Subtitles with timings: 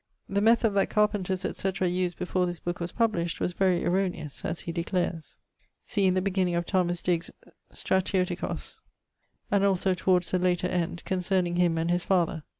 [0.27, 1.87] The method that carpenters etc.
[1.87, 5.37] used before this booke was published was very erronious, as he declares.
[5.37, 5.37] ☞
[5.87, 7.29] See in the beginning of Digges'
[7.71, 8.79] Stratiocos,
[9.51, 12.41] and also towards the later end, concerning him and his father.